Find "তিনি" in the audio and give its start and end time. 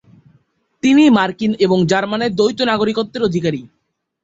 0.83-1.03